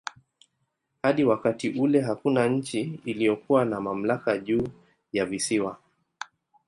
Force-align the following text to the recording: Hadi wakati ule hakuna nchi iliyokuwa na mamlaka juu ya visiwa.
Hadi 1.03 1.23
wakati 1.23 1.69
ule 1.69 2.01
hakuna 2.01 2.47
nchi 2.47 2.99
iliyokuwa 3.05 3.65
na 3.65 3.81
mamlaka 3.81 4.37
juu 4.37 4.67
ya 5.13 5.25
visiwa. 5.25 5.77